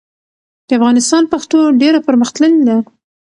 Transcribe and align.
د 0.67 0.69
افغانستان 0.79 1.23
پښتو 1.33 1.57
ډېره 1.81 1.99
پرمختللې 2.07 2.61
ده. 2.67 2.77